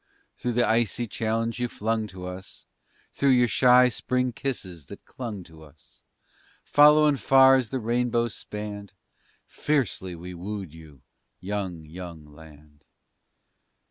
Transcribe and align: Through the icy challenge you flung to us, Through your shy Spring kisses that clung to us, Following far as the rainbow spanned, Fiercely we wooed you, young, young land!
Through 0.35 0.53
the 0.53 0.67
icy 0.67 1.05
challenge 1.05 1.59
you 1.59 1.67
flung 1.67 2.07
to 2.07 2.25
us, 2.25 2.65
Through 3.13 3.29
your 3.37 3.47
shy 3.47 3.87
Spring 3.89 4.31
kisses 4.33 4.87
that 4.87 5.05
clung 5.05 5.43
to 5.43 5.61
us, 5.61 6.01
Following 6.63 7.17
far 7.17 7.55
as 7.55 7.69
the 7.69 7.77
rainbow 7.79 8.27
spanned, 8.27 8.93
Fiercely 9.45 10.15
we 10.15 10.33
wooed 10.33 10.73
you, 10.73 11.03
young, 11.39 11.85
young 11.85 12.25
land! 12.25 12.83